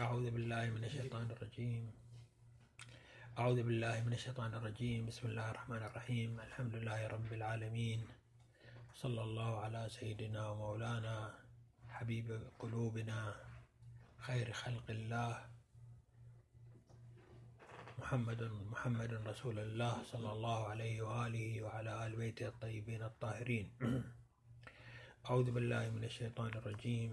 أعوذ 0.00 0.30
بالله 0.30 0.70
من 0.70 0.84
الشيطان 0.84 1.28
الرجيم. 1.30 1.92
أعوذ 3.38 3.62
بالله 3.62 4.00
من 4.00 4.12
الشيطان 4.12 4.54
الرجيم. 4.54 5.06
بسم 5.06 5.28
الله 5.28 5.50
الرحمن 5.50 5.82
الرحيم. 5.92 6.40
الحمد 6.40 6.74
لله 6.74 7.06
رب 7.06 7.32
العالمين. 7.32 8.00
صلى 8.96 9.22
الله 9.22 9.60
على 9.60 9.82
سيدنا 9.92 10.48
ومولانا. 10.48 11.36
حبيب 11.88 12.48
قلوبنا. 12.58 13.34
خير 14.24 14.52
خلق 14.52 14.86
الله. 14.88 15.34
محمد 18.00 18.42
محمد 18.72 19.12
رسول 19.28 19.58
الله 19.58 20.02
صلى 20.02 20.32
الله 20.32 20.68
عليه 20.68 20.96
وآله 21.02 21.62
وعلى 21.62 22.06
آل 22.06 22.16
بيته 22.16 22.48
الطيبين 22.48 23.02
الطاهرين. 23.02 23.66
أعوذ 25.28 25.50
بالله 25.52 25.92
من 25.92 26.04
الشيطان 26.04 26.56
الرجيم. 26.56 27.12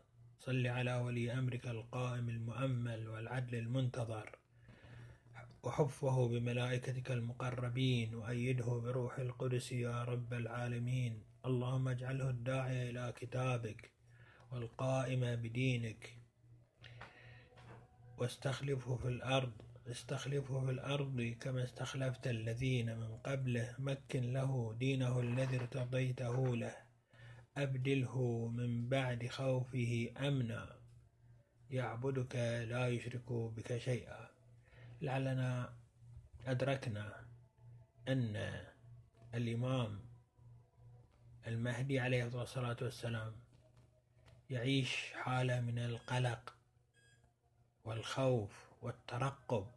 صل 0.45 0.67
على 0.67 0.95
ولي 0.95 1.33
أمرك 1.33 1.67
القائم 1.67 2.29
المؤمل 2.29 3.07
والعدل 3.07 3.55
المنتظر 3.55 4.39
وحفه 5.63 6.27
بملائكتك 6.27 7.11
المقربين 7.11 8.15
وأيده 8.15 8.65
بروح 8.65 9.19
القدس 9.19 9.71
يا 9.71 10.03
رب 10.03 10.33
العالمين. 10.33 11.23
اللهم 11.45 11.87
اجعله 11.87 12.29
الداعي 12.29 12.89
إلى 12.89 13.13
كتابك 13.17 13.91
والقائم 14.51 15.35
بدينك. 15.35 16.17
واستخلفه 18.17 18.95
في 18.95 19.07
الأرض 19.07 19.51
استخلفه 19.87 20.65
في 20.65 20.71
الأرض 20.71 21.35
كما 21.39 21.63
استخلفت 21.63 22.27
الذين 22.27 22.97
من 22.97 23.17
قبله. 23.17 23.75
مكن 23.79 24.33
له 24.33 24.75
دينه 24.79 25.19
الذي 25.19 25.57
ارتضيته 25.57 26.55
له. 26.55 26.90
أبدله 27.63 28.47
من 28.47 28.89
بعد 28.89 29.27
خوفه 29.27 30.13
أمنا. 30.17 30.79
يعبدك 31.69 32.35
لا 32.69 32.87
يشرك 32.87 33.31
بك 33.31 33.77
شيئا. 33.77 34.29
لعلنا 35.01 35.73
أدركنا 36.45 37.25
أن 38.07 38.65
الإمام 39.33 39.99
المهدي 41.47 41.99
عليه 41.99 42.41
الصلاة 42.41 42.77
والسلام 42.81 43.33
يعيش 44.49 45.13
حالة 45.13 45.61
من 45.61 45.79
القلق 45.79 46.55
والخوف 47.83 48.69
والترقب 48.81 49.67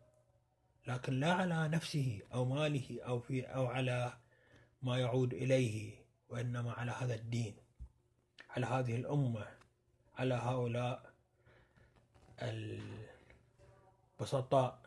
لكن 0.87 1.21
لا 1.21 1.33
على 1.33 1.69
نفسه 1.69 2.23
أو 2.35 2.45
ماله 2.45 3.03
أو 3.07 3.21
في 3.21 3.43
أو 3.43 3.67
على 3.67 4.13
ما 4.83 4.99
يعود 4.99 5.35
إليه 5.35 6.05
وإنما 6.29 6.73
على 6.73 6.91
هذا 6.91 7.15
الدين. 7.15 7.57
على 8.57 8.67
هذه 8.67 8.97
الأمة 8.97 9.47
على 10.19 10.35
هؤلاء 10.35 11.13
البسطاء 14.21 14.79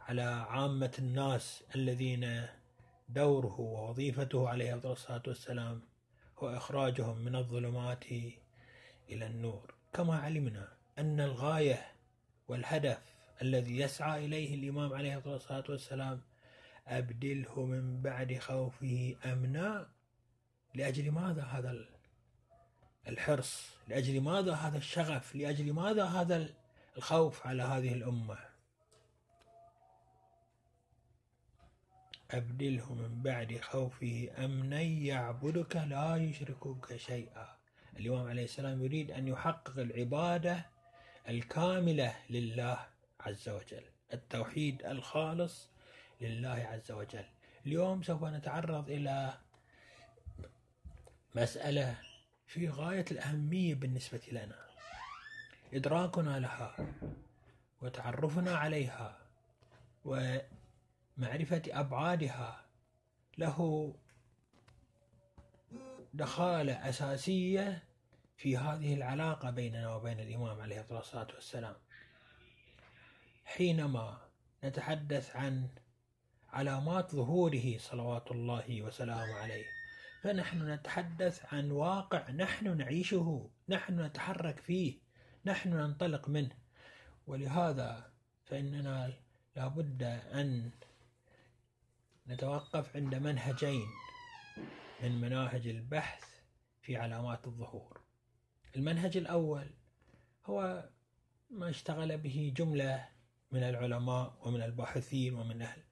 على 0.00 0.22
عامة 0.22 0.92
الناس 0.98 1.64
الذين 1.74 2.46
دوره 3.08 3.60
ووظيفته 3.60 4.48
عليه 4.48 4.74
الصلاة 4.74 5.22
والسلام 5.26 5.82
هو 6.38 6.56
إخراجهم 6.56 7.18
من 7.18 7.36
الظلمات 7.36 8.06
إلى 9.08 9.26
النور. 9.26 9.74
كما 9.92 10.18
علمنا 10.18 10.68
أن 10.98 11.20
الغاية 11.20 11.86
والهدف 12.48 13.14
الذي 13.42 13.78
يسعى 13.78 14.24
إليه 14.24 14.54
الإمام 14.54 14.94
عليه 14.94 15.22
الصلاة 15.26 15.64
والسلام 15.68 16.20
أبدله 16.86 17.64
من 17.64 18.02
بعد 18.02 18.38
خوفه 18.38 19.16
أمنا 19.24 19.88
لأجل 20.74 21.10
ماذا 21.10 21.42
هذا 21.42 21.70
الحرص 23.08 23.68
لأجل 23.88 24.20
ماذا 24.20 24.54
هذا 24.54 24.78
الشغف؟ 24.78 25.36
لأجل 25.36 25.72
ماذا 25.72 26.04
هذا 26.04 26.48
الخوف 26.96 27.46
على 27.46 27.62
هذه 27.62 27.92
الأمة؟ 27.92 28.38
أبدله 32.30 32.94
من 32.94 33.22
بعد 33.22 33.58
خوفه 33.60 34.30
أمنا 34.38 34.80
يعبدك 34.80 35.76
لا 35.76 36.16
يشرك 36.16 36.68
بك 36.68 36.96
شيئا. 36.96 37.56
الإمام 37.96 38.28
عليه 38.28 38.44
السلام 38.44 38.84
يريد 38.84 39.10
أن 39.10 39.28
يحقق 39.28 39.78
العبادة 39.78 40.66
الكاملة 41.28 42.16
لله 42.30 42.86
عز 43.20 43.48
وجل 43.48 43.84
التوحيد 44.12 44.86
الخالص 44.86 45.68
لله 46.20 46.68
عز 46.70 46.92
وجل. 46.92 47.24
اليوم 47.66 48.02
سوف 48.02 48.24
نتعرض 48.24 48.90
إلى 48.90 49.34
مسألة 51.34 51.96
في 52.54 52.68
غاية 52.68 53.04
الأهمية 53.10 53.74
بالنسبة 53.74 54.20
لنا. 54.32 54.66
إدراكنا 55.72 56.38
لها 56.38 56.76
وتعرفنا 57.82 58.56
عليها 58.56 59.18
ومعرفة 60.04 61.62
أبعادها 61.68 62.64
له 63.38 63.94
دخالة 66.14 66.88
أساسية 66.88 67.82
في 68.36 68.56
هذه 68.56 68.94
العلاقة 68.94 69.50
بيننا 69.50 69.94
وبين 69.94 70.20
الإمام 70.20 70.60
عليه 70.60 70.86
الصلاة 70.90 71.28
والسلام. 71.34 71.76
حينما 73.44 74.18
نتحدث 74.64 75.36
عن 75.36 75.68
علامات 76.48 77.14
ظهوره 77.14 77.78
صلوات 77.78 78.30
الله 78.30 78.82
وسلامه 78.82 79.34
عليه 79.34 79.73
فنحن 80.24 80.70
نتحدث 80.70 81.54
عن 81.54 81.70
واقع 81.70 82.30
نحن 82.30 82.76
نعيشه 82.76 83.50
نحن 83.68 84.00
نتحرك 84.00 84.60
فيه 84.60 84.98
نحن 85.44 85.70
ننطلق 85.70 86.28
منه. 86.28 86.56
ولهذا 87.26 88.12
فإننا 88.44 89.12
لابد 89.56 90.02
أن 90.32 90.70
نتوقف 92.26 92.96
عند 92.96 93.14
منهجين 93.14 93.86
من 95.02 95.20
مناهج 95.20 95.66
البحث 95.66 96.24
في 96.82 96.96
علامات 96.96 97.46
الظهور. 97.46 98.00
المنهج 98.76 99.16
الأول 99.16 99.70
هو 100.46 100.88
ما 101.50 101.70
اشتغل 101.70 102.18
به 102.18 102.52
جملة 102.56 103.08
من 103.52 103.62
العلماء 103.62 104.38
ومن 104.42 104.62
الباحثين 104.62 105.34
ومن 105.34 105.62
أهل 105.62 105.82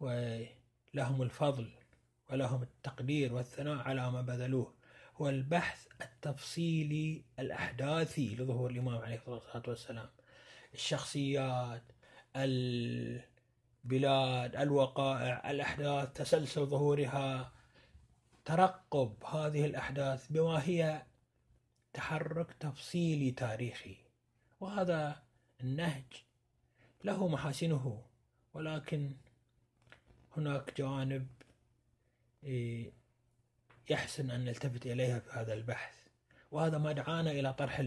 ولهم 0.00 1.22
الفضل 1.22 1.70
ولهم 2.30 2.62
التقدير 2.62 3.34
والثناء 3.34 3.78
على 3.78 4.10
ما 4.10 4.22
بذلوه. 4.22 4.74
هو 5.16 5.28
البحث 5.28 5.86
التفصيلي 6.02 7.24
الأحداثي 7.38 8.36
لظهور 8.36 8.70
الإمام 8.70 8.98
عليه 8.98 9.22
الصلاة 9.28 9.62
والسلام. 9.68 10.08
الشخصيات 10.74 11.82
البلاد 12.36 13.26
الوقائع 14.56 15.50
الأحداث 15.50 16.12
تسلسل 16.12 16.66
ظهورها 16.66 17.52
ترقب 18.44 19.24
هذه 19.24 19.64
الأحداث 19.64 20.26
بما 20.30 20.64
هي 20.64 21.02
تحرك 21.92 22.52
تفصيلي 22.52 23.30
تاريخي. 23.30 23.96
وهذا 24.60 25.22
النهج 25.60 26.04
له 27.04 27.28
محاسنه 27.28 28.02
ولكن 28.54 29.16
هناك 30.36 30.78
جوانب 30.78 31.26
يحسن 33.90 34.30
أن 34.30 34.44
نلتفت 34.44 34.86
إليها 34.86 35.18
في 35.18 35.30
هذا 35.30 35.54
البحث. 35.54 35.94
وهذا 36.50 36.78
ما 36.78 36.92
دعانا 36.92 37.30
إلى 37.30 37.52
طرح 37.52 37.78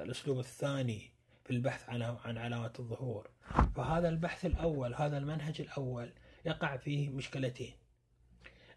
الأسلوب 0.00 0.38
الثاني 0.38 1.10
في 1.44 1.50
البحث 1.50 1.88
عن 1.88 2.02
عن 2.02 2.38
علامات 2.38 2.80
الظهور. 2.80 3.30
فهذا 3.76 4.08
البحث 4.08 4.46
الأول 4.46 4.94
هذا 4.94 5.18
المنهج 5.18 5.60
الأول 5.60 6.12
يقع 6.44 6.76
فيه 6.76 7.08
مشكلتين. 7.10 7.74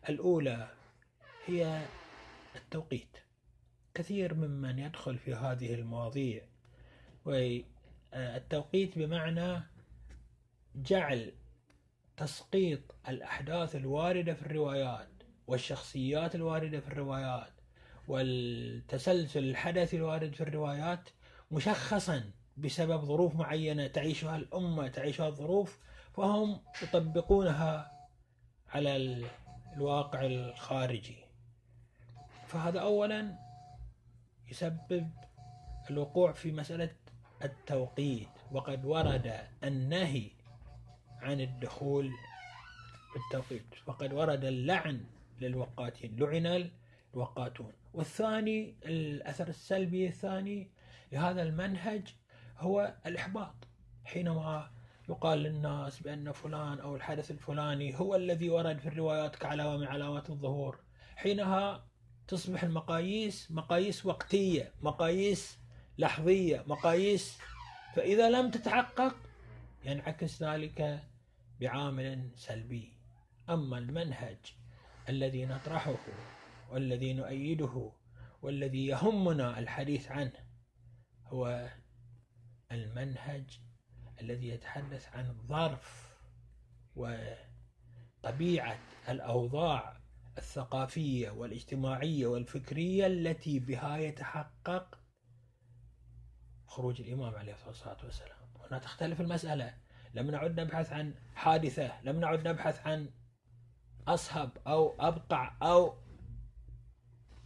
الأولى 0.09 0.71
هي 1.45 1.85
التوقيت. 2.55 3.17
كثير 3.93 4.33
ممن 4.33 4.79
يدخل 4.79 5.17
في 5.17 5.33
هذه 5.33 5.73
المواضيع 5.73 6.43
والتوقيت 7.25 8.99
بمعنى 8.99 9.61
جعل 10.75 11.33
تسقيط 12.17 12.95
الأحداث 13.09 13.75
الواردة 13.75 14.33
في 14.33 14.41
الروايات 14.41 15.09
والشخصيات 15.47 16.35
الواردة 16.35 16.79
في 16.79 16.87
الروايات 16.87 17.53
والتسلسل 18.07 19.43
الحدثي 19.43 19.97
الوارد 19.97 20.33
في 20.33 20.41
الروايات 20.41 21.09
مشخصا 21.51 22.31
بسبب 22.57 23.01
ظروف 23.01 23.35
معينة 23.35 23.87
تعيشها 23.87 24.35
الأمة 24.35 24.87
تعيشها 24.87 25.27
الظروف 25.27 25.79
فهم 26.13 26.59
يطبقونها 26.83 27.91
على 28.69 29.23
الواقع 29.75 30.25
الخارجي. 30.25 31.17
فهذا 32.47 32.79
أولا 32.79 33.39
يسبب 34.51 35.11
الوقوع 35.89 36.31
في 36.31 36.51
مسألة 36.51 36.95
التوقيت. 37.43 38.27
وقد 38.51 38.85
ورد 38.85 39.47
النهي 39.63 40.36
عن 41.21 41.41
الدخول 41.41 42.11
بالتوقيت. 43.13 43.65
وقد 43.85 44.13
ورد 44.13 44.45
اللعن 44.45 45.05
للوقاتين 45.41 46.15
لعن 46.19 46.71
الوقاتون. 47.13 47.73
والثاني 47.93 48.75
الأثر 48.85 49.47
السلبي 49.47 50.07
الثاني 50.07 50.71
لهذا 51.11 51.43
المنهج 51.43 52.15
هو 52.57 52.95
الإحباط. 53.05 53.55
حينما 54.05 54.71
يقال 55.09 55.39
للناس 55.39 55.99
بأن 55.99 56.31
فلان 56.31 56.79
أو 56.79 56.95
الحدث 56.95 57.31
الفلاني 57.31 57.99
هو 57.99 58.15
الذي 58.15 58.49
ورد 58.49 58.79
في 58.79 58.87
الروايات 58.87 59.35
كعلامة 59.35 59.77
من 59.77 59.87
علامات 59.87 60.29
الظهور. 60.29 60.79
حينها 61.15 61.87
تصبح 62.27 62.63
المقاييس 62.63 63.51
مقاييس 63.51 64.05
وقتية 64.05 64.73
مقاييس 64.81 65.59
لحظية 65.97 66.63
مقاييس. 66.67 67.37
فإذا 67.95 68.29
لم 68.29 68.51
تتحقق 68.51 69.15
ينعكس 69.87 70.43
ذلك 70.43 71.03
بعامل 71.59 72.31
سلبي. 72.35 72.93
أما 73.49 73.77
المنهج 73.77 74.37
الذي 75.09 75.45
نطرحه 75.45 75.95
والذي 76.71 77.13
نؤيده 77.13 77.91
والذي 78.41 78.85
يهمنا 78.85 79.59
الحديث 79.59 80.11
عنه 80.11 80.47
هو 81.25 81.69
المنهج 82.71 83.59
الذي 84.21 84.47
يتحدث 84.47 85.15
عن 85.15 85.37
ظرف 85.47 86.17
وطبيعة 86.95 88.79
الأوضاع 89.09 89.97
الثقافية 90.37 91.29
والاجتماعية 91.29 92.27
والفكرية 92.27 93.07
التي 93.07 93.59
بها 93.59 93.97
يتحقق 93.97 94.99
خروج 96.67 97.01
الإمام 97.01 97.35
عليه 97.35 97.55
الصلاة 97.69 97.97
والسلام. 98.05 98.36
هنا 98.71 98.79
تختلف 98.79 99.21
المسألة. 99.21 99.73
لم 100.13 100.31
نعد 100.31 100.59
نبحث 100.59 100.93
عن 100.93 101.15
حادثة 101.35 102.01
لم 102.03 102.19
نعد 102.19 102.47
نبحث 102.47 102.87
عن 102.87 103.09
أصهب 104.07 104.57
أو 104.67 104.95
أبقع 104.99 105.57
أو 105.61 105.97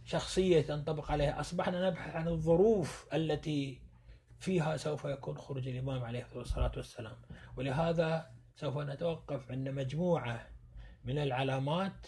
شخصية 0.04 0.60
تنطبق 0.60 1.10
عليها 1.10 1.40
أصبحنا 1.40 1.90
نبحث 1.90 2.16
عن 2.16 2.28
الظروف 2.28 3.08
التي 3.14 3.80
فيها 4.38 4.76
سوف 4.76 5.04
يكون 5.04 5.38
خروج 5.38 5.68
الإمام 5.68 6.04
عليه 6.04 6.26
الصلاة 6.36 6.72
والسلام. 6.76 7.16
ولهذا 7.56 8.30
سوف 8.54 8.78
نتوقف 8.78 9.50
عند 9.50 9.68
مجموعة 9.68 10.48
من 11.04 11.18
العلامات 11.18 12.06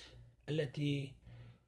التي 0.48 1.14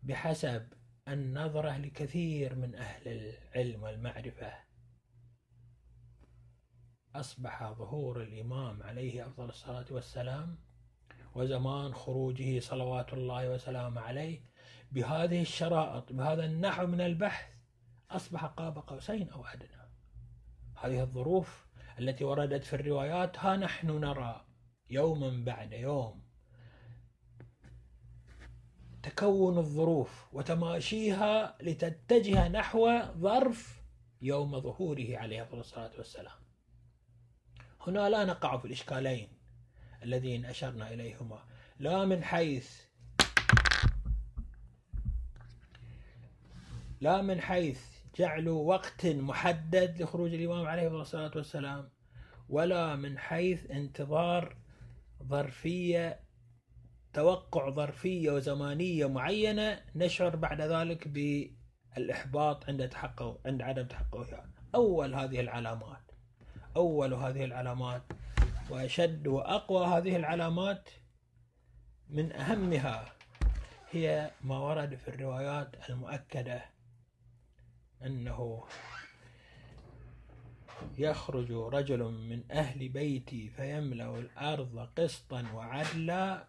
بحسب 0.03 0.73
النظرة 1.09 1.79
لكثير 1.79 2.55
من 2.55 2.75
أهل 2.75 3.09
العلم 3.09 3.83
والمعرفة. 3.83 4.66
أصبح 7.21 7.73
ظهور 7.73 8.23
الإمام 8.23 8.83
عليه 8.83 9.27
أفضل 9.27 9.49
الصلاة 9.49 9.85
والسلام 9.91 10.59
وزمان 11.35 11.95
خروجه 11.95 12.61
صلوات 12.61 13.13
الله 13.13 13.51
وسلامه 13.51 14.01
عليه 14.01 14.41
بهذه 14.93 15.43
الشرائط 15.43 16.13
بهذا 16.13 16.45
النحو 16.45 16.87
من 16.87 17.01
البحث 17.01 17.47
أصبح 18.11 18.45
قاب 18.45 18.79
قوسين 18.79 19.31
أو 19.31 19.45
أدنى. 19.45 19.91
هذه 20.77 21.03
الظروف 21.03 21.67
التي 21.99 22.25
وردت 22.25 22.65
في 22.65 22.77
الروايات 22.77 23.39
ها 23.39 23.57
نحن 23.57 23.91
نرى 23.91 24.45
يوما 24.91 25.45
بعد 25.45 25.73
يوم. 25.73 26.23
تكون 29.03 29.59
الظروف 29.59 30.35
وتماشيها 30.35 31.57
لتتجه 31.63 32.49
نحو 32.49 33.03
ظرف 33.19 33.83
يوم 34.23 34.61
ظهوره 34.61 35.19
عليه 35.19 35.49
الصلاة 35.53 35.93
والسلام. 35.99 36.46
هنا 37.87 38.09
لا 38.09 38.25
نقع 38.25 38.57
في 38.57 38.65
الإشكالين 38.65 39.29
الذين 40.03 40.45
أشرنا 40.45 40.95
إليهما. 40.95 41.45
لا 41.79 42.05
من 42.05 42.25
حيث 42.25 42.87
لا 47.01 47.23
من 47.23 47.41
حيث 47.41 47.81
جعلوا 48.19 48.69
وقت 48.69 49.07
محدد 49.07 50.03
لخروج 50.03 50.35
الإمام 50.35 50.67
عليه 50.67 50.89
الصلاة 50.89 51.31
والسلام 51.37 51.89
ولا 52.49 52.97
من 52.97 53.19
حيث 53.19 53.71
انتظار 53.71 54.57
ظرفية 55.23 56.21
توقع 57.13 57.71
ظرفية 57.71 58.31
وزمانية 58.31 59.07
معينة 59.07 59.83
نشعر 59.95 60.37
بعد 60.37 60.61
ذلك 60.61 61.09
بالإحباط 61.09 62.69
عند 62.69 62.89
تحقق 62.89 63.41
عند 63.47 63.63
عدم 63.63 63.87
تحققها. 63.87 64.51
أول 64.75 65.15
هذه 65.15 65.41
العلامات. 65.41 66.06
أول 66.77 67.15
هذه 67.15 67.45
العلامات 67.45 68.03
وأشد 68.71 69.27
وأقوى 69.27 69.87
هذه 69.87 70.17
العلامات 70.17 70.91
من 72.09 72.33
أهمها 72.33 73.13
هي 73.91 74.31
ما 74.45 74.59
ورد 74.59 74.95
في 74.95 75.09
الروايات 75.09 75.91
المؤكدة 75.91 76.65
أنه 78.03 78.65
يخرج 80.99 81.53
رجل 81.53 82.03
من 82.03 82.43
أهل 82.51 82.89
بيتي 82.89 83.49
فيملأ 83.49 84.19
الأرض 84.19 84.89
قسطا 84.97 85.47
وعدلا 85.55 86.45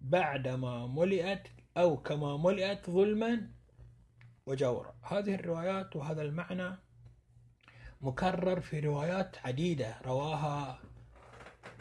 بعدما 0.00 0.86
ملئت 0.86 1.48
أو 1.76 1.96
كما 1.96 2.36
ملئت 2.36 2.90
ظلما 2.90 3.50
وجورا. 4.46 4.94
هذه 5.02 5.34
الروايات 5.34 5.96
وهذا 5.96 6.22
المعنى 6.22 6.83
مكرر 8.04 8.60
في 8.60 8.80
روايات 8.80 9.36
عديدة. 9.44 9.96
رواها 10.04 10.78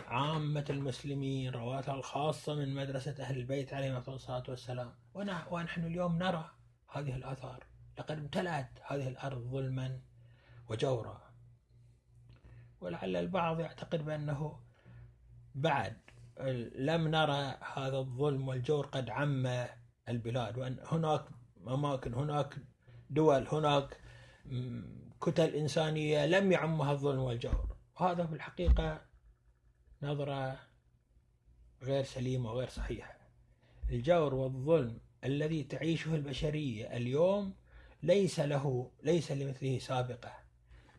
عامة 0.07 0.65
المسلمين 0.69 1.51
رواتها 1.51 1.95
الخاصة 1.95 2.55
من 2.55 2.75
مدرسة 2.75 3.15
أهل 3.19 3.37
البيت 3.37 3.73
عليهم 3.73 4.03
الصلاة 4.07 4.43
والسلام. 4.49 4.93
ونحن 5.51 5.85
اليوم 5.85 6.17
نرى 6.17 6.51
هذه 6.91 7.15
الآثار. 7.15 7.63
لقد 7.99 8.17
امتلأت 8.17 8.69
هذه 8.87 9.07
الأرض 9.07 9.41
ظلما 9.41 9.99
وجورا. 10.69 11.21
ولعل 12.81 13.15
البعض 13.15 13.59
يعتقد 13.59 14.05
بأنه 14.05 14.59
بعد 15.55 15.97
لم 16.75 17.07
نرى 17.07 17.57
هذا 17.75 17.97
الظلم 17.97 18.47
والجور 18.47 18.85
قد 18.85 19.09
عم 19.09 19.65
البلاد. 20.09 20.57
وأن 20.57 20.77
هناك 20.85 21.25
أماكن 21.67 22.13
هناك 22.13 22.55
دول 23.09 23.47
هناك 23.47 23.97
كتل 25.25 25.55
إنسانية 25.55 26.25
لم 26.25 26.51
يعمها 26.51 26.91
الظلم 26.91 27.19
والجور. 27.19 27.75
وهذا 27.99 28.25
في 28.25 28.33
الحقيقة 28.33 29.01
نظرة 30.01 30.59
غير 31.81 32.03
سليمة 32.03 32.51
وغير 32.51 32.69
صحيحة. 32.69 33.17
الجور 33.89 34.33
والظلم 34.33 34.99
الذي 35.23 35.63
تعيشه 35.63 36.15
البشرية 36.15 36.97
اليوم 36.97 37.53
ليس 38.03 38.39
له 38.39 38.91
ليس 39.03 39.31
لمثله 39.31 39.79
سابقة. 39.79 40.33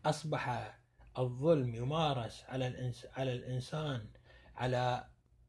أصبح 0.05 0.75
الظلم 1.17 1.75
يمارس 1.75 2.43
على 2.47 2.67
الإنس 2.67 3.07
على 3.13 3.33
الإنسان 3.33 4.07
على 4.55 5.07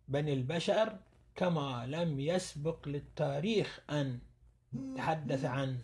بني 0.09 0.33
البشر 0.33 0.99
كما 1.35 1.87
لم 1.87 2.21
يسبق 2.21 2.89
للتاريخ 2.89 3.81
أن 3.91 4.21
تحدث 4.97 5.45
عن 5.45 5.79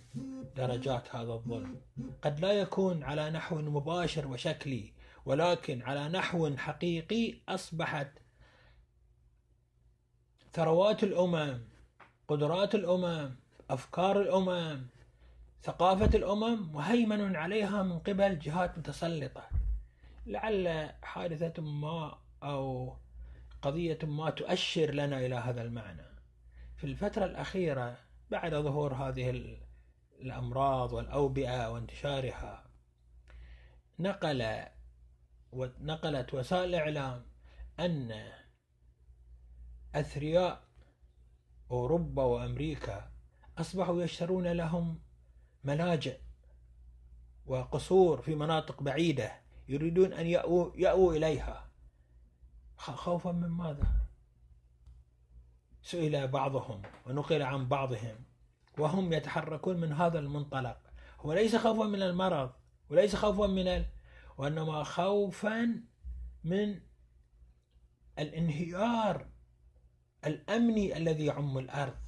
درجات 0.56 1.14
هذا 1.16 1.32
الظلم. 1.32 1.80
قد 2.22 2.40
لا 2.40 2.52
يكون 2.52 3.02
على 3.02 3.30
نحو 3.30 3.56
مباشر 3.56 4.26
وشكلي 4.28 4.92
ولكن 5.24 5.82
على 5.82 6.08
نحو 6.08 6.56
حقيقي 6.56 7.34
أصبحت 7.48 8.08
ثروات 10.52 11.04
الأمم 11.04 11.60
قدرات 12.28 12.74
الأمم 12.74 13.34
أفكار 13.70 14.20
الأمم 14.20 14.86
ثقافة 15.62 16.18
الأمم 16.18 16.72
مهيمن 16.72 17.36
عليها 17.36 17.82
من 17.82 17.98
قبل 17.98 18.38
جهات 18.38 18.78
متسلطة. 18.78 19.48
لعل 20.26 20.90
حادثة 21.02 21.62
ما 21.62 22.18
أو 22.42 22.96
قضية 23.62 23.98
ما 24.02 24.30
تؤشر 24.30 24.90
لنا 24.90 25.26
إلى 25.26 25.34
هذا 25.34 25.62
المعنى. 25.62 26.12
في 26.76 26.84
الفترة 26.84 27.24
الأخيرة 27.24 27.96
بعد 28.32 28.54
ظهور 28.54 28.94
هذه 28.94 29.58
الأمراض 30.20 30.92
والأوبئة 30.92 31.68
وانتشارها 31.72 32.64
نقل 33.98 34.66
ونقلت 35.52 36.34
وسائل 36.34 36.68
الإعلام 36.74 37.26
أن 37.80 38.30
أثرياء 39.94 40.64
أوروبا 41.70 42.22
وأمريكا 42.22 43.12
أصبحوا 43.58 44.02
يشترون 44.02 44.46
لهم 44.46 45.02
ملاجئ 45.64 46.18
وقصور 47.46 48.22
في 48.22 48.34
مناطق 48.34 48.82
بعيدة 48.82 49.40
يريدون 49.68 50.12
أن 50.12 50.26
يأووا, 50.26 50.70
يأووا 50.76 51.12
إليها. 51.12 51.68
خوفا 52.76 53.32
من 53.32 53.48
ماذا؟ 53.48 54.06
سئل 55.82 56.28
بعضهم 56.28 56.82
ونقل 57.06 57.42
عن 57.42 57.68
بعضهم 57.68 58.24
وهم 58.78 59.12
يتحركون 59.12 59.80
من 59.80 59.92
هذا 59.92 60.18
المنطلق. 60.18 60.76
هو 61.20 61.32
ليس 61.32 61.56
خوفا 61.56 61.84
من 61.84 62.02
المرض 62.02 62.52
وليس 62.90 63.16
خوفا 63.16 63.46
من 63.46 63.68
ال... 63.68 63.86
وإنما 64.38 64.84
خوفا 64.84 65.82
من 66.44 66.80
الانهيار 68.18 69.26
الأمني 70.26 70.96
الذي 70.96 71.24
يعم 71.26 71.58
الأرض. 71.58 71.98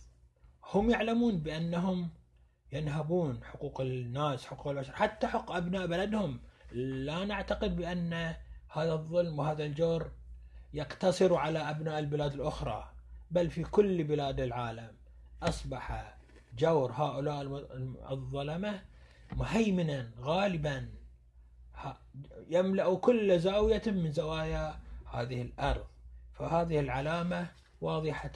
هم 0.72 0.90
يعلمون 0.90 1.38
بأنهم 1.38 2.10
ينهبون 2.72 3.44
حقوق 3.44 3.80
الناس 3.80 4.46
حقوق 4.46 4.68
البشر 4.68 4.92
حتى 4.92 5.26
حق 5.26 5.52
أبناء 5.52 5.86
بلدهم. 5.86 6.40
لا 6.72 7.24
نعتقد 7.24 7.76
بأن 7.76 8.34
هذا 8.68 8.92
الظلم 8.92 9.38
وهذا 9.38 9.64
الجور 9.64 10.12
يقتصر 10.74 11.34
على 11.34 11.58
أبناء 11.58 11.98
البلاد 11.98 12.34
الأخرى. 12.34 12.93
بل 13.34 13.50
في 13.50 13.62
كل 13.62 14.04
بلاد 14.04 14.40
العالم. 14.40 14.96
أصبح 15.42 16.16
جور 16.58 16.92
هؤلاء 16.92 17.42
الظلمة 18.10 18.82
مهيمنا 19.32 20.10
غالبا. 20.20 20.88
يملأ 22.48 22.94
كل 22.94 23.40
زاوية 23.40 23.82
من 23.86 24.12
زوايا 24.12 24.80
هذه 25.12 25.42
الأرض. 25.42 25.86
فهذه 26.32 26.80
العلامة 26.80 27.46
واضحة 27.80 28.32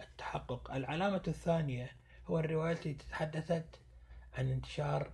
التحقق. 0.00 0.70
العلامة 0.70 1.22
الثانية 1.28 1.90
هو 2.26 2.38
الروايات 2.38 2.86
التي 2.86 3.06
تحدثت 3.10 3.80
عن 4.34 4.50
انتشار 4.50 5.10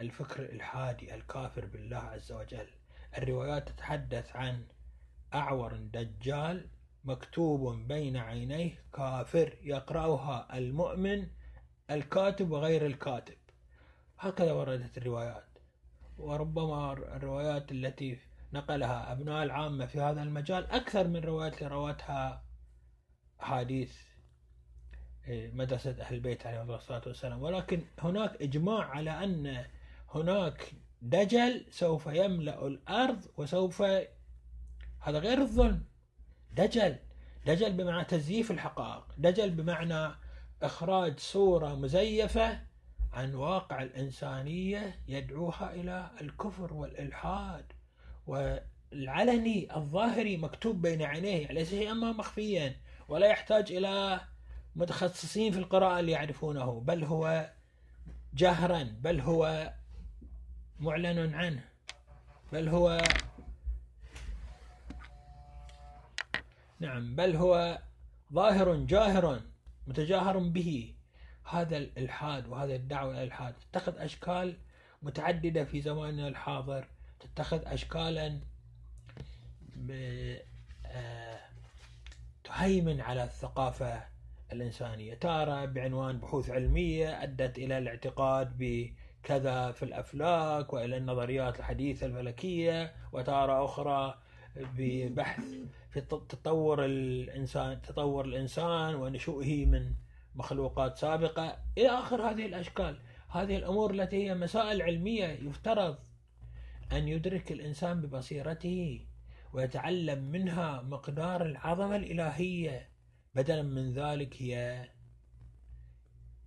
الفكر 0.00 0.42
الإلحادي 0.42 1.14
الكافر 1.14 1.66
بالله 1.66 1.96
عز 1.96 2.32
وجل. 2.32 2.68
الروايات 3.18 3.68
تتحدث 3.68 4.36
عن 4.36 4.64
أعور 5.34 5.76
دجال 5.76 6.68
مكتوب 7.04 7.88
بين 7.88 8.16
عينيه 8.16 8.84
كافر 8.94 9.58
يقرأها 9.62 10.58
المؤمن 10.58 11.26
الكاتب 11.90 12.50
وغير 12.50 12.86
الكاتب. 12.86 13.38
هكذا 14.18 14.52
وردت 14.52 14.98
الروايات. 14.98 15.44
وربما 16.18 16.92
الروايات 16.92 17.72
التي 17.72 18.18
نقلها 18.52 19.12
أبناء 19.12 19.42
العامة 19.42 19.86
في 19.86 20.00
هذا 20.00 20.22
المجال 20.22 20.66
أكثر 20.70 21.08
من 21.08 21.20
روايات 21.20 21.62
اللي 21.62 21.74
روتها 21.74 22.44
أحاديث 23.42 23.96
إيه، 25.28 25.52
مدرسة 25.52 25.90
أهل 26.00 26.14
البيت 26.14 26.46
عليهم 26.46 26.70
الصلاة 26.70 27.02
والسلام. 27.06 27.42
ولكن 27.42 27.82
هناك 27.98 28.42
إجماع 28.42 28.84
على 28.84 29.10
أن 29.10 29.64
هناك 30.10 30.72
دجل 31.02 31.66
سوف 31.70 32.06
يملأ 32.06 32.66
الأرض 32.66 33.24
وسوف 33.36 33.82
هذا 35.00 35.18
غير 35.18 35.38
الظلم. 35.40 35.84
دجل 36.52 36.96
دجل 37.46 37.72
بمعنى 37.72 38.04
تزييف 38.04 38.50
الحقائق 38.50 39.04
دجل 39.18 39.50
بمعنى 39.50 40.14
إخراج 40.62 41.18
صورة 41.18 41.74
مزيفة 41.74 42.60
عن 43.12 43.34
واقع 43.34 43.82
الإنسانية 43.82 45.00
يدعوها 45.08 45.74
إلى 45.74 46.10
الكفر 46.20 46.74
والإلحاد. 46.74 47.64
والعلني 48.26 49.76
الظاهري 49.76 50.36
مكتوب 50.36 50.82
بين 50.82 51.02
عينيه 51.02 51.42
يعني 51.42 51.54
ليس 51.54 51.70
شيئا 51.70 51.92
ما 51.92 52.12
مخفيا 52.12 52.76
ولا 53.08 53.26
يحتاج 53.26 53.72
إلى 53.72 54.20
متخصصين 54.76 55.52
في 55.52 55.58
القراءة 55.58 56.00
ليعرفونه 56.00 56.80
بل 56.80 57.04
هو 57.04 57.50
جهرا 58.34 58.82
بل 59.00 59.20
هو 59.20 59.72
معلن 60.80 61.34
عنه 61.34 61.64
بل 62.52 62.68
هو 62.68 63.02
نعم 66.80 67.16
بل 67.16 67.36
هو 67.36 67.78
ظاهر 68.32 68.74
جاهر 68.76 69.40
متجاهر 69.86 70.38
به. 70.38 70.94
هذا 71.44 71.76
الإلحاد 71.76 72.48
وهذا 72.48 72.74
الدعوة 72.74 73.10
إلى 73.10 73.22
الإلحاد 73.22 73.54
تتخذ 73.72 73.98
أشكال 73.98 74.56
متعددة 75.02 75.64
في 75.64 75.80
زماننا 75.80 76.28
الحاضر 76.28 76.84
تتخذ 77.20 77.60
أشكالا 77.66 78.40
آه، 80.86 81.40
تهيمن 82.44 83.00
على 83.00 83.24
الثقافة 83.24 84.04
الإنسانية. 84.52 85.14
تارة 85.14 85.64
بعنوان 85.64 86.18
بحوث 86.18 86.50
علمية 86.50 87.22
أدت 87.22 87.58
إلى 87.58 87.78
الاعتقاد 87.78 88.58
بكذا 88.58 89.72
في 89.72 89.82
الأفلاك 89.82 90.72
وإلى 90.72 90.96
النظريات 90.96 91.58
الحديثة 91.58 92.06
الفلكية 92.06 92.94
وتارة 93.12 93.64
أخرى 93.64 94.18
ببحث 94.58 95.44
في 95.90 96.00
تطور 96.00 96.84
الإنسان 96.84 97.82
تطور 97.82 98.24
الإنسان 98.24 98.94
ونشوئه 98.94 99.66
من 99.66 99.94
مخلوقات 100.34 100.98
سابقة. 100.98 101.58
إلى 101.78 101.88
آخر 101.88 102.30
هذه 102.30 102.46
الأشكال 102.46 103.00
هذه 103.28 103.56
الأمور 103.56 103.90
التي 103.90 104.16
هي 104.28 104.34
مسائل 104.34 104.82
علمية 104.82 105.26
يفترض 105.26 105.98
أن 106.92 107.08
يدرك 107.08 107.52
الإنسان 107.52 108.00
ببصيرته 108.00 109.06
ويتعلم 109.52 110.24
منها 110.24 110.82
مقدار 110.82 111.46
العظمة 111.46 111.96
الإلهية. 111.96 112.88
بدلا 113.34 113.62
من 113.62 113.92
ذلك 113.92 114.42
هي 114.42 114.88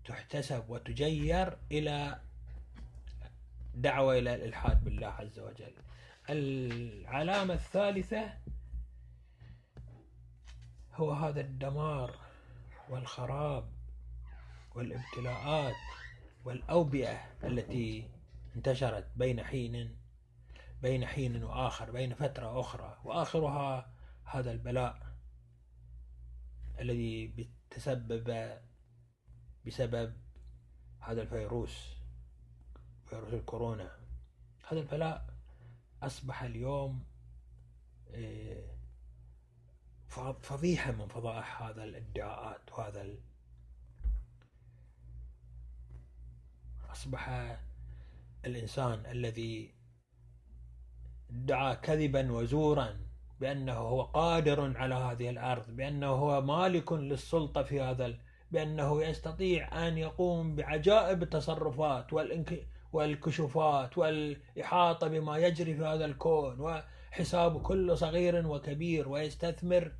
تحتسب 0.06 0.70
وتجير 0.70 1.58
إلى 1.72 2.22
دعوة 3.76 4.18
إلى 4.18 4.36
الإلحاد 4.36 4.84
بالله 4.84 5.08
عز 5.08 5.40
وجل. 5.40 5.74
العلامة 6.30 7.54
الثالثة 7.54 8.34
هو 10.94 11.12
هذا 11.12 11.42
الدمار 11.42 12.16
والخراب 12.90 13.72
والابتلاءات 14.76 15.76
والأوبئة 16.46 17.20
التي 17.44 18.10
انتشرت 18.56 19.08
بين 19.16 19.44
حين 19.44 19.98
بين 20.82 21.06
حين 21.06 21.44
وآخر 21.44 21.92
بين 21.92 22.14
فترة 22.14 22.60
أخرى 22.60 22.98
وآخرها 23.04 23.94
هذا 24.26 24.52
البلاء 24.52 25.16
الذي 26.80 27.50
تسبب 27.70 28.58
بسبب 29.66 30.14
هذا 31.00 31.22
الفيروس 31.22 31.96
فيروس 33.06 33.34
الكورونا. 33.34 33.92
هذا 34.68 34.80
البلاء 34.80 35.31
أصبح 36.04 36.44
اليوم 36.44 37.04
آه، 38.14 38.64
فضيحة 40.42 40.92
من 40.92 41.08
فضائح 41.08 41.62
هذا 41.62 41.84
الإدعاءات 41.84 42.72
وهذا 42.72 43.02
ال... 43.02 43.20
أصبح 46.92 47.30
الإنسان 48.46 49.06
الذي 49.06 49.74
ادعى 51.30 51.76
كذبا 51.76 52.32
وزورا 52.32 52.98
بأنه 53.40 53.74
هو 53.74 54.02
قادر 54.02 54.78
على 54.78 54.96
هذه 54.96 55.30
الأرض 55.30 55.72
بأنه 55.72 56.08
هو 56.08 56.42
مالك 56.42 56.92
للسلطة 56.94 57.64
في 57.64 57.82
هذا 57.82 58.18
بأنه 58.52 59.04
يستطيع 59.04 59.88
أن 59.88 59.98
يقوم 59.98 60.56
بعجائب 60.56 61.24
التصرفات 61.24 62.14
والكشوفات 62.94 63.98
والإحاطة 63.98 65.08
بما 65.08 65.38
يجري 65.38 65.76
في 65.76 65.86
هذا 65.86 66.06
الكون 66.06 66.60
وحساب 66.60 67.62
كل 67.62 67.98
صغير 67.98 68.48
وكبير 68.48 69.10
ويستثمر 69.10 69.92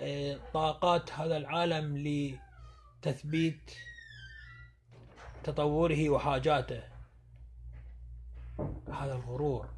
آه، 0.00 0.38
طاقات 0.52 1.12
هذا 1.12 1.36
العالم 1.36 1.98
لتثبيت 1.98 3.70
تطوره 5.44 6.10
وحاجاته. 6.10 6.82
هذا 8.92 9.14
الغرور 9.14 9.68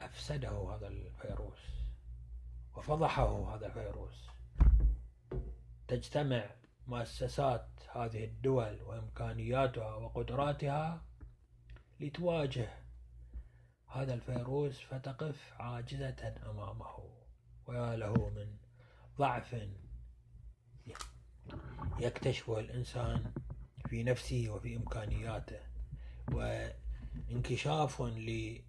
أفسده 0.00 0.74
هذا 0.76 0.88
الفيروس 0.88 1.58
وفضحه 2.76 3.56
هذا 3.56 3.66
الفيروس. 3.66 4.26
تجتمع 5.88 6.50
مؤسسات 6.90 7.68
هذه 7.92 8.24
الدول 8.24 8.82
وإمكانياتها 8.82 9.94
وقدراتها 9.94 11.02
لتواجه 12.00 12.68
هذا 13.86 14.14
الفيروس 14.14 14.80
فتقف 14.80 15.52
عاجزة 15.58 16.34
أمامه 16.50 17.04
ويا 17.66 17.96
له 17.96 18.28
من 18.28 18.56
ضعف 19.18 19.56
يكتشفه 22.00 22.60
الإنسان 22.60 23.32
في 23.88 24.02
نفسه 24.02 24.46
وفي 24.50 24.76
إمكانياته 24.76 25.60
وانكشاف 26.32 28.02
لما 28.02 28.60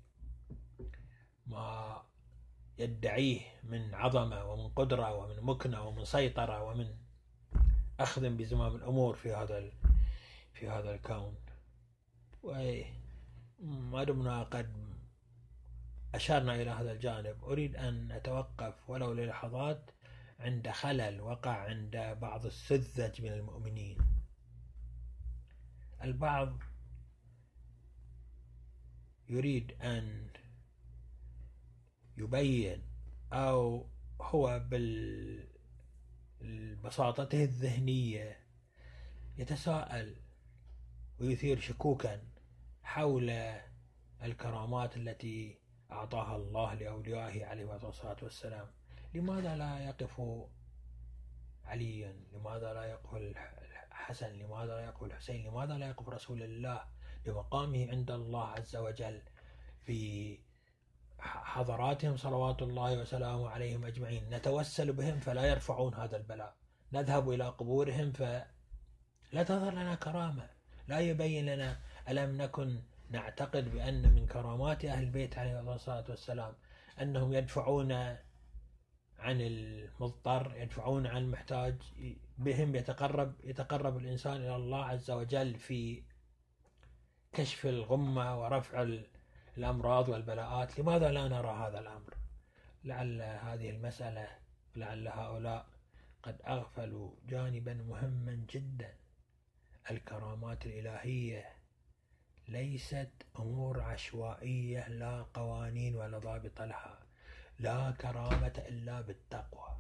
يدعيه 2.78 3.42
من 3.64 3.96
عظمة 3.96 4.52
ومن 4.52 4.68
قدرة 4.68 5.14
ومن 5.14 5.42
مكنة 5.42 5.88
ومن 5.88 6.06
سيطرة 6.06 6.64
ومن 6.64 6.96
أخذ 8.04 8.30
بزمام 8.30 8.76
الأمور 8.76 9.16
في 9.16 9.34
هذا 9.34 9.72
في 10.54 10.70
هذا 10.70 10.96
الكون 10.96 11.36
ما 13.62 14.04
دمنا 14.04 14.44
قد 14.44 14.92
أشرنا 16.16 16.56
إلى 16.56 16.70
هذا 16.70 16.92
الجانب. 16.92 17.44
أريد 17.44 17.76
أن 17.76 18.12
أتوقف 18.12 18.90
ولو 18.90 19.14
للحظات 19.14 19.92
عند 20.40 20.70
خلل 20.70 21.22
وقع 21.22 21.52
عند 21.52 22.18
بعض 22.22 22.46
السذج 22.46 23.22
من 23.22 23.34
المؤمنين. 23.34 23.98
البعض 26.04 26.58
يريد 29.30 29.72
أن 29.82 30.28
يبين 32.18 32.82
أو 33.34 33.88
هو 34.22 34.60
ببساطته 36.42 37.44
الذهنية 37.44 38.40
يتساءل 39.38 40.16
ويثير 41.20 41.60
شكوكا 41.60 42.22
حول 42.84 43.30
الكرامات 44.24 44.98
التي 44.98 45.60
أعطاها 45.92 46.36
الله 46.36 46.74
لأوليائه 46.74 47.46
عليه 47.46 47.88
الصلاة 47.90 48.18
والسلام. 48.22 48.68
لماذا 49.14 49.56
لا 49.56 49.80
يقف 49.80 50.22
عليا؟ 51.66 52.16
لماذا 52.34 52.74
لا 52.74 52.84
يقف 52.84 53.16
الحسن؟ 53.16 54.34
لماذا 54.34 54.66
لا 54.66 54.86
يقف 54.86 55.04
الحسين؟ 55.04 55.48
لماذا 55.48 55.78
لا 55.78 55.88
يقف 55.88 56.10
رسول 56.10 56.44
الله 56.44 56.86
بمقامه 57.26 57.90
عند 57.92 58.12
الله 58.12 58.48
عز 58.48 58.76
وجل 58.76 59.22
في 59.86 60.40
حضراتهم 61.22 62.18
صلوات 62.18 62.62
الله 62.62 63.00
وسلامه 63.00 63.50
عليهم 63.50 63.86
أجمعين. 63.86 64.30
نتوسل 64.30 64.94
بهم 64.94 65.20
فلا 65.20 65.46
يرفعون 65.46 65.94
هذا 65.94 66.18
البلاء. 66.18 66.56
نذهب 66.94 67.30
إلى 67.30 67.50
قبورهم 67.50 68.12
فلا 68.12 69.44
تظهر 69.44 69.72
لنا 69.72 69.96
كرامة. 69.96 70.50
لا 70.88 71.00
يبين 71.00 71.46
لنا 71.46 71.80
ألم 72.10 72.42
نكن 72.42 72.82
نعتقد 73.10 73.72
بأن 73.72 74.14
من 74.14 74.28
كرامات 74.28 74.86
أهل 74.86 75.04
البيت 75.04 75.38
عليه 75.38 75.76
الصلاة 75.76 76.06
والسلام 76.10 76.54
أنهم 77.02 77.34
يدفعون 77.34 77.92
عن 79.20 79.42
المضطر 79.42 80.54
يدفعون 80.58 81.08
عن 81.08 81.18
المحتاج 81.18 81.76
بهم 82.38 82.76
يتقرب 82.76 83.34
يتقرب 83.44 83.98
الإنسان 83.98 84.36
إلى 84.36 84.56
الله 84.56 84.86
عز 84.86 85.12
وجل 85.12 85.56
في 85.56 86.04
كشف 87.34 87.66
الغمة 87.66 88.42
ورفع 88.42 88.82
الأمراض 89.58 90.10
والبلاءات. 90.10 90.80
لماذا 90.80 91.12
لا 91.12 91.28
نرى 91.28 91.50
هذا 91.50 91.80
الأمر؟ 91.80 92.18
لعل 92.84 93.22
هذه 93.22 93.70
المسألة 93.70 94.28
لعل 94.76 95.08
هؤلاء 95.08 95.66
قد 96.24 96.42
أغفلوا 96.48 97.12
جانبا 97.28 97.74
مهما 97.74 98.46
جدا. 98.50 98.94
الكرامات 99.92 100.66
الإلهية 100.66 101.50
ليست 102.48 103.12
أمور 103.40 103.82
عشوائية 103.82 104.90
لا 104.90 105.26
قوانين 105.34 105.96
ولا 105.96 106.20
ضابط 106.20 106.62
لها. 106.62 107.00
لا 107.60 107.92
كرامة 107.92 108.64
إلا 108.68 109.02
بالتقوى. 109.02 109.78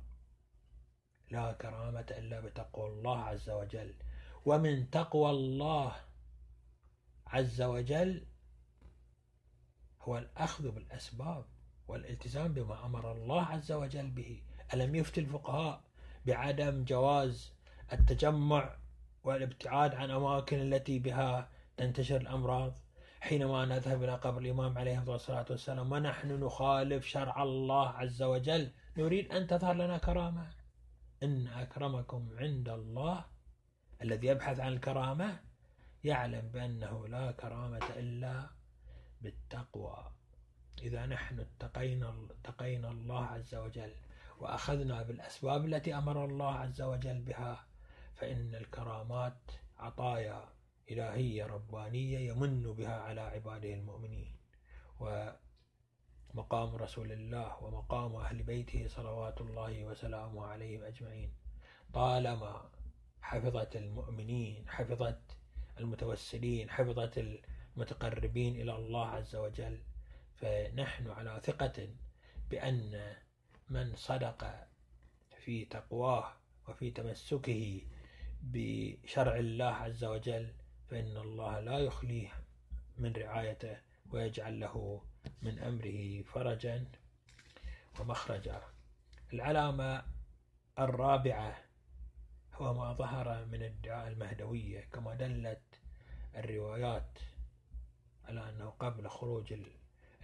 لا 1.31 1.51
كرامة 1.51 2.05
إلا 2.11 2.39
بتقوى 2.39 2.87
الله 2.87 3.19
عز 3.19 3.49
وجل. 3.49 3.93
ومن 4.45 4.89
تقوى 4.89 5.29
الله 5.29 5.95
عز 7.27 7.61
وجل 7.61 8.25
هو 10.03 10.17
الأخذ 10.17 10.71
بالأسباب 10.71 11.45
والالتزام 11.87 12.53
بما 12.53 12.85
أمر 12.85 13.11
الله 13.11 13.41
عز 13.41 13.71
وجل 13.71 14.09
به. 14.09 14.41
ألم 14.73 14.95
يفتي 14.95 15.21
الفقهاء 15.21 15.81
بعدم 16.25 16.83
جواز 16.83 17.53
التجمع 17.93 18.75
والابتعاد 19.23 19.95
عن 19.95 20.11
أماكن 20.11 20.59
التي 20.61 20.99
بها 20.99 21.49
تنتشر 21.77 22.21
الأمراض؟ 22.21 22.77
حينما 23.21 23.65
نذهب 23.65 24.03
إلى 24.03 24.15
قبر 24.15 24.41
الإمام 24.41 24.77
عليه 24.77 25.15
الصلاة 25.15 25.45
والسلام 25.49 25.91
ونحن 25.91 26.43
نخالف 26.43 27.05
شرع 27.05 27.43
الله 27.43 27.89
عز 27.89 28.23
وجل 28.23 28.71
نريد 28.97 29.31
أن 29.31 29.47
تظهر 29.47 29.73
لنا 29.73 29.97
كرامة. 29.97 30.51
إن 31.23 31.47
أكرمكم 31.47 32.29
عند 32.37 32.69
الله 32.69 33.25
الذي 34.01 34.27
يبحث 34.27 34.59
عن 34.59 34.73
الكرامة 34.73 35.39
يعلم 36.03 36.49
بأنه 36.49 37.07
لا 37.07 37.31
كرامة 37.31 37.85
إلا 37.97 38.49
بالتقوى. 39.21 40.11
إذا 40.81 41.05
نحن 41.05 41.39
اتقينا 41.39 42.27
اتقينا 42.31 42.91
الله 42.91 43.25
عز 43.25 43.55
وجل 43.55 43.93
وأخذنا 44.39 45.03
بالأسباب 45.03 45.65
التي 45.65 45.95
أمر 45.95 46.25
الله 46.25 46.51
عز 46.55 46.81
وجل 46.81 47.21
بها 47.21 47.65
فإن 48.15 48.55
الكرامات 48.55 49.51
عطايا 49.77 50.49
إلهية 50.91 51.45
ربانية 51.45 52.19
يمن 52.19 52.73
بها 52.73 53.01
على 53.01 53.21
عباده 53.21 53.73
المؤمنين. 53.73 54.35
ومقام 54.99 56.75
رسول 56.75 57.11
الله 57.11 57.63
ومقام 57.63 58.15
أهل 58.15 58.43
بيته 58.43 58.87
صلوات 58.87 59.41
الله 59.41 59.85
وسلامه 59.85 60.45
عليهم 60.45 60.83
أجمعين. 60.83 61.33
طالما 61.93 62.69
حفظت 63.21 63.75
المؤمنين 63.75 64.69
حفظت 64.69 65.21
المتوسلين 65.79 66.69
حفظت 66.69 67.17
المتقربين 67.75 68.61
إلى 68.61 68.75
الله 68.75 69.07
عز 69.07 69.35
وجل 69.35 69.79
فنحن 70.35 71.09
على 71.09 71.41
ثقة 71.43 71.89
بأن 72.49 73.15
من 73.69 73.95
صدق 73.95 74.67
في 75.37 75.65
تقواه 75.65 76.33
وفي 76.67 76.91
تمسكه 76.91 77.81
بشرع 78.41 79.35
الله 79.35 79.65
عز 79.65 80.03
وجل 80.03 80.53
فإن 80.89 81.17
الله 81.17 81.59
لا 81.59 81.79
يخليه 81.79 82.29
من 82.97 83.13
رعايته 83.13 83.77
ويجعل 84.11 84.59
له 84.59 85.01
من 85.41 85.59
أمره 85.59 86.21
فرجا 86.21 86.85
ومخرجا. 87.99 88.61
العلامة 89.33 90.03
الرابعة 90.79 91.57
هو 92.53 92.73
ما 92.73 92.93
ظهر 92.93 93.45
من 93.45 93.63
ادعاء 93.63 94.07
المهدوية 94.07 94.81
كما 94.93 95.15
دلت 95.15 95.81
الروايات 96.35 97.19
على 98.31 98.49
أنه 98.49 98.69
قبل 98.69 99.07
خروج 99.09 99.53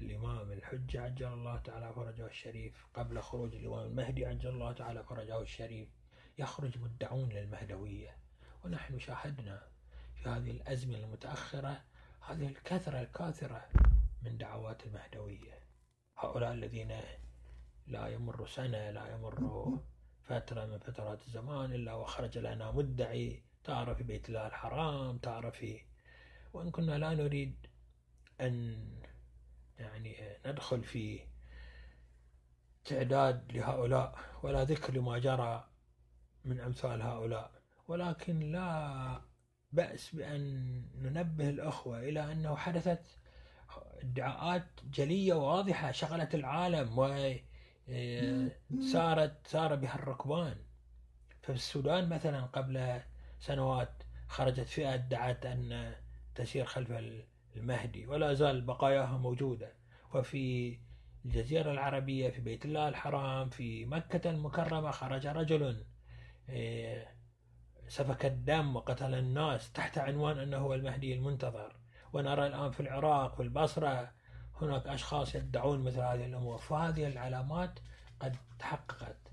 الإمام 0.01 0.51
الحجة 0.51 1.01
عجل 1.01 1.27
الله 1.27 1.57
تعالى 1.57 1.93
فرجه 1.93 2.25
الشريف. 2.27 2.85
قبل 2.93 3.21
خروج 3.21 3.55
الإمام 3.55 3.85
المهدي 3.85 4.25
عجل 4.25 4.49
الله 4.49 4.71
تعالى 4.71 5.03
فرجه 5.03 5.41
الشريف. 5.41 5.89
يخرج 6.37 6.77
مدعون 6.77 7.29
للمهدوية. 7.29 8.17
ونحن 8.63 8.99
شاهدنا 8.99 9.67
في 10.15 10.29
هذه 10.29 10.51
الأزمنة 10.51 10.97
المتأخرة 10.97 11.83
هذه 12.21 12.47
الكثرة 12.47 13.01
الكاثرة 13.01 13.69
من 14.23 14.37
دعوات 14.37 14.85
المهدوية. 14.85 15.59
هؤلاء 16.17 16.53
الذين 16.53 17.01
لا 17.87 18.07
يمر 18.07 18.47
سنة 18.47 18.91
لا 18.91 19.07
يمر 19.07 19.79
فترة 20.23 20.65
من 20.65 20.79
فترات 20.79 21.21
الزمان 21.27 21.73
إلا 21.73 21.93
وخرج 21.93 22.37
لنا 22.37 22.71
مدعي. 22.71 23.43
تعرف 23.63 24.03
بيت 24.03 24.29
الله 24.29 24.47
الحرام 24.47 25.17
تعرف 25.17 25.55
في 25.55 25.81
وإن 26.53 26.71
كنا 26.71 26.97
لا 26.97 27.13
نريد 27.13 27.67
أن 28.41 28.87
يعني 29.79 30.37
ندخل 30.45 30.83
في 30.83 31.19
تعداد 32.85 33.51
لهؤلاء 33.51 34.19
ولا 34.43 34.63
ذكر 34.63 34.93
لما 34.93 35.19
جرى 35.19 35.67
من 36.45 36.59
أمثال 36.59 37.01
هؤلاء. 37.01 37.51
ولكن 37.87 38.39
لا 38.39 39.21
بأس 39.71 40.15
بأن 40.15 40.81
ننبه 40.95 41.49
الأخوة 41.49 41.99
إلى 41.99 42.31
أنه 42.31 42.55
حدثت 42.55 43.05
ادعاءات 44.01 44.67
جلية 44.83 45.33
واضحة 45.33 45.91
شغلت 45.91 46.35
العالم 46.35 46.97
وسارت 48.71 49.47
سار 49.47 49.75
بها 49.75 49.95
الركبان. 49.95 50.57
ففي 51.41 51.55
السودان 51.55 52.09
مثلا 52.09 52.41
قبل 52.41 53.01
سنوات 53.39 54.03
خرجت 54.27 54.67
فئة 54.67 54.93
ادعت 54.93 55.45
أن 55.45 55.95
تسير 56.35 56.65
خلف 56.65 56.91
المهدي 57.57 58.07
ولا 58.07 58.33
زال 58.33 58.61
بقاياها 58.61 59.17
موجودة. 59.17 59.73
وفي 60.13 60.77
الجزيرة 61.25 61.71
العربية 61.71 62.29
في 62.29 62.41
بيت 62.41 62.65
الله 62.65 62.87
الحرام 62.87 63.49
في 63.49 63.85
مكة 63.85 64.29
المكرمة 64.29 64.91
خرج 64.91 65.27
رجل 65.27 65.85
إيه، 66.49 67.15
سفك 67.87 68.25
الدم 68.25 68.75
وقتل 68.75 69.13
الناس 69.13 69.71
تحت 69.71 69.97
عنوان 69.97 70.39
أنه 70.39 70.57
هو 70.57 70.73
المهدي 70.73 71.13
المنتظر. 71.13 71.75
ونرى 72.13 72.47
الآن 72.47 72.71
في 72.71 72.79
العراق 72.79 73.35
في 73.35 73.43
البصرة 73.43 74.11
هناك 74.61 74.87
أشخاص 74.87 75.35
يدعون 75.35 75.83
مثل 75.83 75.99
هذه 75.99 76.25
الأمور. 76.25 76.57
فهذه 76.57 77.07
العلامات 77.07 77.79
قد 78.19 78.35
تحققت. 78.59 79.31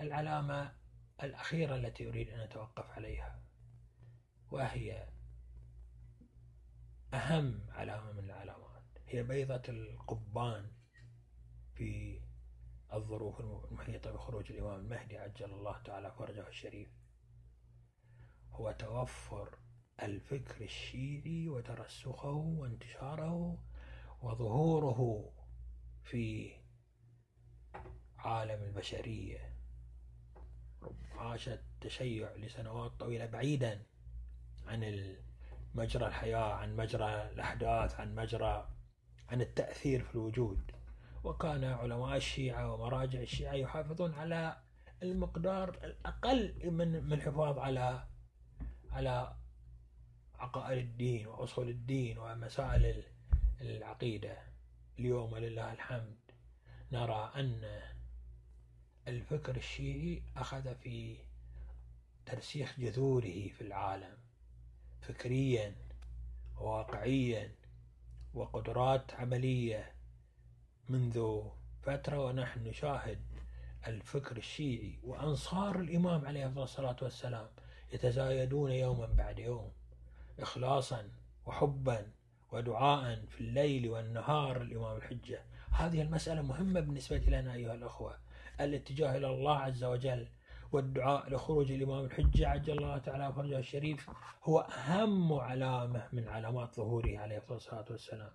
العلامة 0.00 0.72
الأخيرة 1.22 1.74
التي 1.76 2.08
أريد 2.08 2.30
أن 2.30 2.40
أتوقف 2.40 2.90
عليها 2.90 3.40
وهي 4.50 5.06
أهم 7.14 7.60
علامة 7.68 8.12
من 8.12 8.24
العلامات 8.24 8.82
هي 9.08 9.22
بيضة 9.22 9.62
القبان 9.68 10.70
في 11.74 12.20
الظروف 12.92 13.40
المحيطة 13.40 14.10
بخروج 14.10 14.52
الإمام 14.52 14.80
المهدي 14.80 15.18
عجل 15.18 15.52
الله 15.52 15.82
تعالى 15.82 16.10
فرجه 16.10 16.48
الشريف. 16.48 16.88
هو 18.52 18.72
توفر 18.72 19.58
الفكر 20.02 20.64
الشيعي 20.64 21.48
وترسخه 21.48 22.30
وانتشاره 22.32 23.58
وظهوره 24.22 25.30
في 26.02 26.52
عالم 28.18 28.62
البشرية. 28.62 29.54
عاش 31.12 31.48
التشيع 31.48 32.32
لسنوات 32.36 32.92
طويلة 32.92 33.26
بعيدا 33.26 33.82
عن 34.66 34.84
مجرى 35.74 36.06
الحياة 36.06 36.54
عن 36.54 36.76
مجرى 36.76 37.30
الأحداث 37.32 38.00
عن 38.00 38.14
مجرى 38.14 38.68
عن 39.28 39.40
التأثير 39.40 40.02
في 40.04 40.14
الوجود. 40.14 40.70
وكان 41.24 41.64
علماء 41.64 42.16
الشيعة 42.16 42.72
ومراجع 42.74 43.20
الشيعة 43.20 43.52
يحافظون 43.52 44.14
على 44.14 44.56
المقدار 45.02 45.68
الأقل 45.84 46.70
من 46.70 47.04
من 47.04 47.12
الحفاظ 47.12 47.58
على 47.58 48.06
على 48.90 49.36
عقائد 50.38 50.78
الدين 50.78 51.26
وأصول 51.26 51.68
الدين 51.68 52.18
ومسائل 52.18 53.02
العقيدة. 53.60 54.38
اليوم 54.98 55.32
ولله 55.32 55.72
الحمد 55.72 56.18
نرى 56.92 57.32
أن 57.34 57.80
الفكر 59.08 59.56
الشيعي 59.56 60.22
أخذ 60.36 60.74
في 60.74 61.16
ترسيخ 62.26 62.80
جذوره 62.80 63.48
في 63.48 63.60
العالم. 63.60 64.19
فكريا 65.00 65.74
وواقعيا 66.60 67.50
وقدرات 68.34 69.14
عملية 69.14 69.92
منذ 70.88 71.42
فترة 71.82 72.24
ونحن 72.24 72.68
نشاهد 72.68 73.18
الفكر 73.86 74.36
الشيعي 74.36 74.98
وأنصار 75.02 75.80
الإمام 75.80 76.26
عليه 76.26 76.46
الصلاة 76.46 76.96
والسلام 77.02 77.48
يتزايدون 77.92 78.70
يوما 78.72 79.06
بعد 79.06 79.38
يوم 79.38 79.72
إخلاصا 80.40 81.08
وحبا 81.46 82.06
ودعاء 82.52 83.24
في 83.28 83.40
الليل 83.40 83.88
والنهار 83.88 84.62
الإمام 84.62 84.96
الحجة. 84.96 85.42
هذه 85.70 86.02
المسألة 86.02 86.42
مهمة 86.42 86.80
بالنسبة 86.80 87.18
لنا 87.18 87.54
أيها 87.54 87.74
الأخوة 87.74 88.18
الاتجاه 88.60 89.16
إلى 89.16 89.26
الله 89.26 89.56
عز 89.58 89.84
وجل. 89.84 90.28
والدعاء 90.72 91.30
لخروج 91.30 91.72
الإمام 91.72 92.04
الحجة 92.04 92.48
عجل 92.48 92.78
الله 92.78 92.98
تعالى 92.98 93.32
فرجه 93.32 93.58
الشريف 93.58 94.10
هو 94.44 94.58
أهم 94.60 95.32
علامة 95.32 96.08
من 96.12 96.28
علامات 96.28 96.74
ظهوره 96.74 97.18
عليه 97.18 97.42
الصلاة 97.50 97.84
والسلام. 97.90 98.30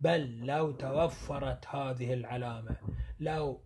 بل 0.00 0.46
لو 0.46 0.72
توفرت 0.72 1.66
هذه 1.66 2.14
العلامة 2.14 2.76
لو 3.20 3.60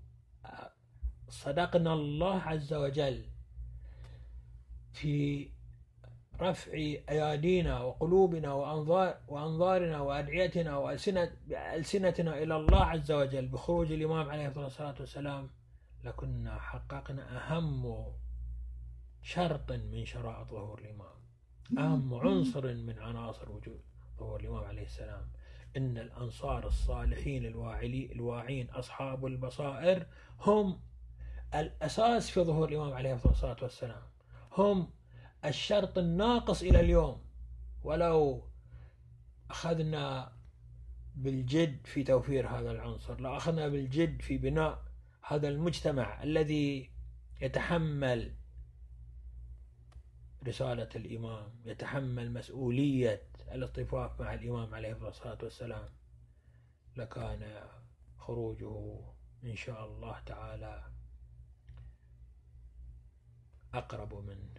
صدقنا 1.28 1.92
الله 1.94 2.40
عز 2.42 2.74
وجل 2.74 3.24
في 4.92 5.48
رفع 6.40 6.72
أيادينا 7.08 7.80
وقلوبنا 7.80 8.52
وأنظار 8.52 9.16
وأنظارنا 9.28 10.00
وأدعيتنا 10.00 10.76
وألسنتنا 10.76 12.42
إلى 12.42 12.56
الله 12.56 12.84
عز 12.84 13.12
وجل 13.12 13.48
بخروج 13.48 13.92
الإمام 13.92 14.30
عليه 14.30 14.48
الصلاة 14.48 14.94
والسلام 15.00 15.50
لكنا 16.04 16.58
حققنا 16.58 17.36
أهم 17.36 18.04
شرط 19.22 19.72
من 19.72 20.04
شرائط 20.04 20.50
ظهور 20.50 20.78
الإمام. 20.78 21.14
أهم 21.78 22.14
عنصر 22.14 22.74
من 22.74 22.98
عناصر 22.98 23.52
وجود 23.52 23.80
ظهور 24.18 24.40
الإمام 24.40 24.64
عليه 24.64 24.82
السلام. 24.82 25.28
إن 25.76 25.98
الأنصار 25.98 26.66
الصالحين 26.66 27.46
الواعين 28.12 28.70
أصحاب 28.70 29.26
البصائر 29.26 30.06
هم 30.40 30.80
الأساس 31.54 32.30
في 32.30 32.40
ظهور 32.40 32.68
الإمام 32.68 32.92
عليه 32.92 33.14
الصلاة 33.14 33.56
والسلام. 33.62 34.02
هم 34.52 34.90
الشرط 35.44 35.98
الناقص 35.98 36.62
إلى 36.62 36.80
اليوم. 36.80 37.24
ولو 37.82 38.44
أخذنا 39.50 40.32
بالجد 41.16 41.86
في 41.86 42.04
توفير 42.04 42.48
هذا 42.48 42.70
العنصر 42.70 43.20
لو 43.20 43.36
أخذنا 43.36 43.68
بالجد 43.68 44.22
في 44.22 44.38
بناء 44.38 44.84
هذا 45.26 45.48
المجتمع 45.48 46.22
الذي 46.22 46.90
يتحمل 47.40 48.36
رسالة 50.46 50.88
الإمام 50.96 51.60
يتحمل 51.64 52.32
مسؤولية 52.32 53.28
الاصطفاف 53.52 54.20
مع 54.20 54.34
الإمام 54.34 54.74
عليه 54.74 55.08
الصلاة 55.08 55.38
والسلام. 55.42 55.88
لكان 56.96 57.68
خروجه 58.18 59.00
إن 59.44 59.56
شاء 59.56 59.84
الله 59.86 60.20
تعالى 60.20 60.84
أقرب 63.74 64.14
من 64.14 64.54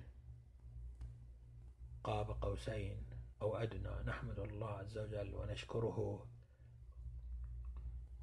قاب 2.03 2.31
قوسين 2.41 3.05
أو 3.41 3.57
أدنى. 3.57 4.03
نحمد 4.05 4.39
الله 4.39 4.69
عز 4.69 4.97
وجل 4.97 5.35
ونشكره 5.35 6.27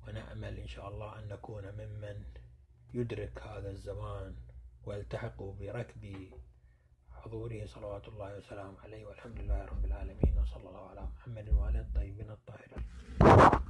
ونأمل 0.09 0.59
إن 0.59 0.67
شاء 0.67 0.89
الله 0.89 1.19
أن 1.19 1.29
نكون 1.29 1.65
ممن 1.73 2.25
يدرك 2.95 3.43
هذا 3.43 3.71
الزمان 3.71 4.37
ويلتحق 4.85 5.43
بركب 5.43 6.31
حضوره 7.11 7.67
صلوات 7.67 8.09
الله 8.09 8.37
وسلامه 8.37 8.81
عليه 8.81 9.07
والحمد 9.07 9.39
لله 9.39 9.65
رب 9.65 9.85
العالمين 9.85 10.39
وصلى 10.39 10.69
الله 10.69 10.89
على 10.91 11.03
محمد 11.03 11.49
وعلى 11.49 11.81
الطيبين 11.81 12.31
الطاهرين. 12.31 13.62